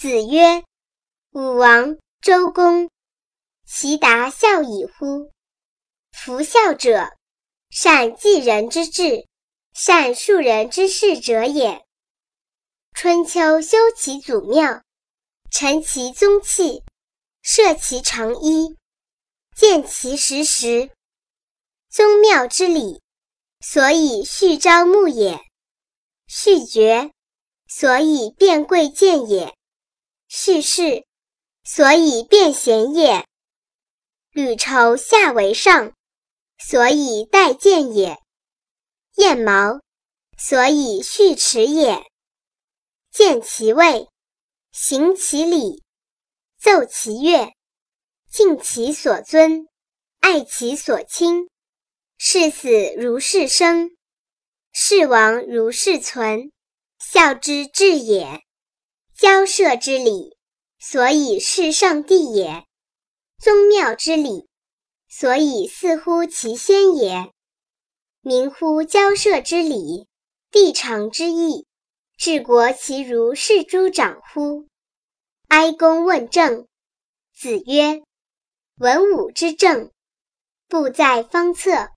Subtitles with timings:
[0.00, 0.64] 子曰
[1.32, 2.88] ：“武王、周公，
[3.66, 5.30] 其达孝矣乎！
[6.10, 7.10] 夫孝者，
[7.68, 9.26] 善继人之志，
[9.74, 11.84] 善述人之事者也。
[12.94, 14.82] 春秋修其祖庙，
[15.50, 16.82] 陈其宗器，
[17.42, 18.78] 设其长衣，
[19.54, 20.90] 建其实时。
[21.90, 23.02] 宗庙之礼，
[23.60, 25.36] 所以序朝暮也；
[26.26, 27.12] 序爵，
[27.68, 29.54] 所以变贵贱也。”
[30.32, 31.04] 叙事，
[31.64, 33.24] 所以变贤也；
[34.30, 35.92] 履绸下为上，
[36.56, 38.14] 所以待见也；
[39.16, 39.80] 燕毛，
[40.38, 42.04] 所以序齿也。
[43.10, 44.08] 见其位，
[44.70, 45.82] 行其礼，
[46.60, 47.52] 奏其乐，
[48.30, 49.66] 敬其所尊，
[50.20, 51.48] 爱其所亲。
[52.16, 53.90] 视死如视生，
[54.72, 56.52] 视亡如视存，
[57.00, 58.44] 孝之至也。
[59.20, 60.34] 交涉之礼，
[60.78, 62.64] 所以是上帝也；
[63.38, 64.48] 宗庙之礼，
[65.10, 67.30] 所以似乎其先也。
[68.22, 70.08] 明乎交涉之礼，
[70.50, 71.66] 地常之义，
[72.16, 74.66] 治国其如是诸长乎？
[75.48, 76.66] 哀公问政，
[77.34, 78.02] 子曰
[78.80, 79.92] ：“文武之政，
[80.66, 81.90] 不在方策。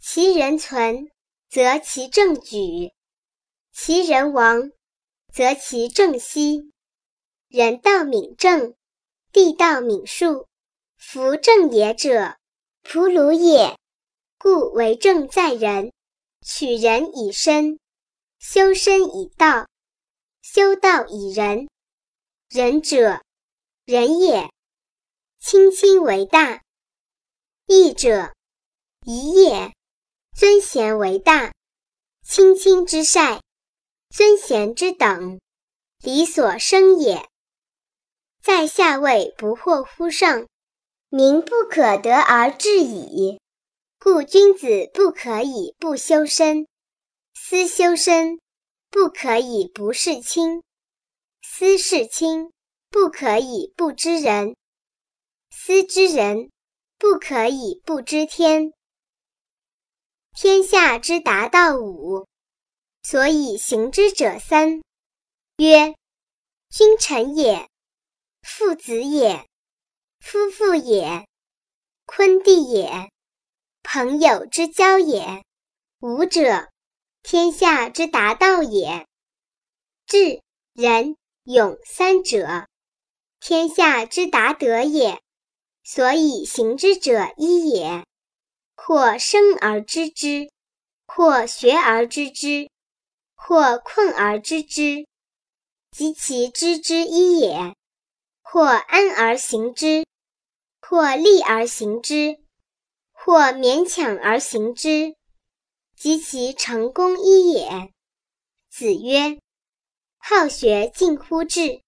[0.00, 1.10] 其人存，
[1.50, 2.92] 则其政举；
[3.72, 4.70] 其人亡。”
[5.36, 6.72] 则其正息，
[7.48, 8.74] 人道敏正，
[9.32, 10.46] 地道敏术。
[10.96, 12.38] 夫正也者，
[12.82, 13.76] 仆鲁也。
[14.38, 15.92] 故为政在人，
[16.40, 17.78] 取人以身，
[18.38, 19.68] 修身以道，
[20.40, 21.68] 修道以仁。
[22.48, 23.22] 仁者，
[23.84, 24.50] 仁也。
[25.38, 26.62] 亲亲为大。
[27.66, 28.32] 义者，
[29.04, 29.74] 宜也。
[30.34, 31.52] 尊贤为大。
[32.22, 33.42] 亲亲之善。
[34.16, 35.38] 尊贤之等，
[36.02, 37.28] 理所生也。
[38.42, 40.46] 在下位不惑乎上，
[41.10, 43.38] 民不可得而治矣。
[44.00, 46.66] 故君子不可以不修身，
[47.34, 48.40] 思修身
[48.88, 50.62] 不可以不事亲，
[51.42, 52.50] 思事亲
[52.88, 54.56] 不可以不知人，
[55.50, 56.50] 思知人
[56.96, 58.72] 不可以不知天。
[60.34, 62.26] 天下之达道五。
[63.08, 64.82] 所以行之者三：
[65.58, 65.94] 曰
[66.68, 67.68] 君臣也，
[68.42, 69.46] 父子也，
[70.18, 71.24] 夫妇也，
[72.04, 73.08] 坤弟也，
[73.84, 75.44] 朋友之交也。
[76.00, 76.68] 五者，
[77.22, 79.06] 天下之达道也。
[80.08, 82.66] 智、仁、勇三者，
[83.38, 85.22] 天下之达德也。
[85.84, 88.04] 所以行之者一也。
[88.74, 90.50] 或生而知之，
[91.06, 92.68] 或学而知之。
[93.36, 95.06] 或困而知之，
[95.92, 97.74] 及其知之一也；
[98.42, 100.04] 或安而行之，
[100.80, 102.38] 或利而行之，
[103.12, 105.14] 或勉强而行之，
[105.96, 107.92] 及其成功一也。
[108.68, 109.38] 子曰
[110.18, 111.82] ：“好学近乎智，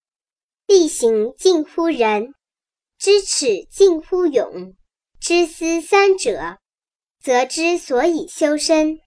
[0.66, 2.34] 力行近乎仁，
[2.98, 4.74] 知耻近乎勇。
[5.20, 6.58] 知思三者，
[7.20, 9.00] 则之所以修身。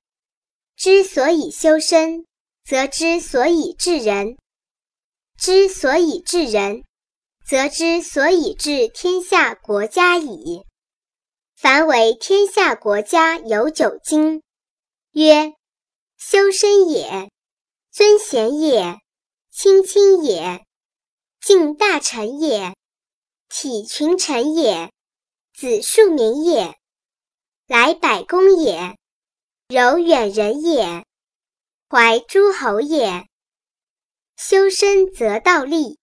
[0.75, 2.25] 之所以修身。”
[2.71, 4.37] 则之所以治人，
[5.37, 6.85] 之所以治人，
[7.45, 10.63] 则之所以治天下国家矣。
[11.57, 14.41] 凡为天下国家有九经，
[15.11, 15.53] 曰：
[16.17, 17.29] 修身也，
[17.91, 19.01] 尊贤也，
[19.51, 20.65] 亲亲也，
[21.41, 22.73] 敬大臣也，
[23.49, 24.89] 体群臣也，
[25.53, 26.73] 子庶民也，
[27.67, 28.95] 来百公也，
[29.67, 31.03] 柔远人也。
[31.93, 33.27] 怀诸侯也，
[34.37, 35.99] 修身则道立，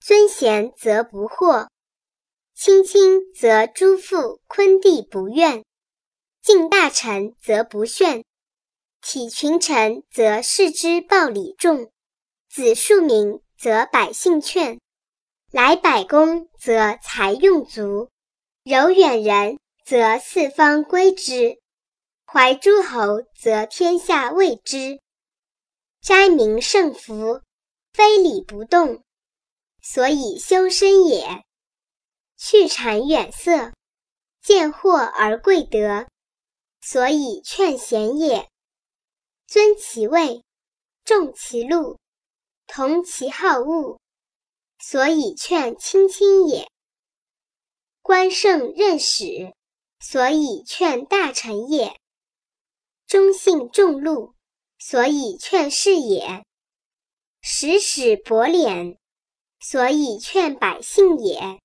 [0.00, 1.68] 尊贤则不惑，
[2.52, 5.64] 亲亲则诸父昆弟不怨，
[6.42, 8.24] 敬大臣则不炫，
[9.00, 11.92] 体群臣则视之暴礼重，
[12.48, 14.80] 子庶民则百姓劝，
[15.52, 18.10] 来百公则财用足，
[18.64, 21.60] 柔远人则四方归之，
[22.26, 24.98] 怀诸侯则天下畏之。
[26.00, 27.42] 斋民胜福，
[27.92, 29.04] 非礼不动，
[29.82, 31.44] 所以修身也；
[32.38, 33.74] 去谗远色，
[34.40, 36.08] 见货而贵德，
[36.80, 38.48] 所以劝贤也；
[39.46, 40.42] 尊其位，
[41.04, 41.98] 重其禄，
[42.66, 44.00] 同其好恶，
[44.78, 46.66] 所以劝亲亲也；
[48.00, 49.54] 官圣任使，
[49.98, 51.94] 所以劝大臣也；
[53.06, 54.34] 忠信重禄。
[54.82, 56.42] 所以劝是也，
[57.42, 58.96] 使使薄敛，
[59.60, 61.60] 所以劝百姓也。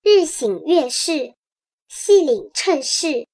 [0.00, 1.34] 日省月事，
[1.88, 3.28] 细领称事，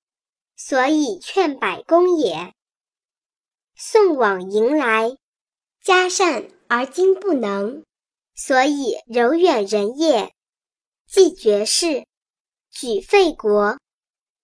[0.57, 2.53] 所以劝百公也。
[3.77, 5.17] 送往迎来，
[5.81, 7.85] 嘉善而今不能，
[8.35, 10.35] 所以柔远人也。
[11.07, 12.05] 既绝世，
[12.69, 13.79] 举废国，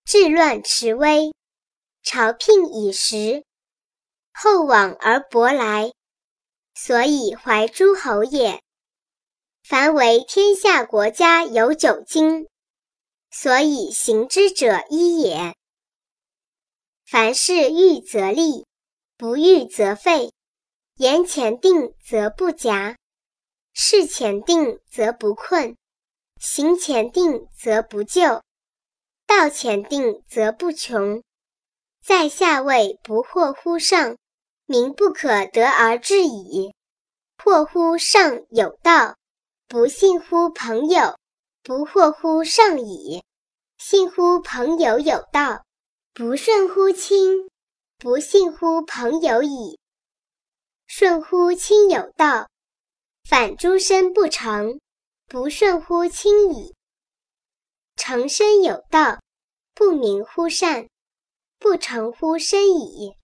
[0.04, 1.32] 治乱持威，
[2.04, 3.44] 朝聘以时，
[4.42, 5.92] 厚往而薄来，
[6.72, 8.62] 所以怀诸侯也。
[9.62, 12.48] 凡为天下国家有九经，
[13.30, 15.54] 所以行之者一也。
[17.04, 18.64] 凡事预则立，
[19.18, 20.32] 不预则废。
[20.94, 22.96] 言前定则不假，
[23.74, 25.76] 事前定则不困。
[26.40, 28.42] 行前定则不就，
[29.26, 31.22] 道前定则不穷。
[32.02, 34.16] 在下位不惑乎上，
[34.70, 36.72] 民不可得而治矣。
[37.36, 39.16] 惑乎上有道，
[39.66, 41.18] 不信乎朋友，
[41.64, 43.20] 不惑乎上矣。
[43.78, 45.64] 信乎朋友有道，
[46.14, 47.48] 不顺乎亲，
[47.98, 49.76] 不信乎朋友矣。
[50.86, 52.48] 顺乎亲有道，
[53.28, 54.78] 反诸身不成。
[55.26, 56.76] 不顺乎亲矣。
[57.96, 59.20] 成身有道，
[59.74, 60.88] 不明乎善，
[61.58, 63.16] 不成乎身矣。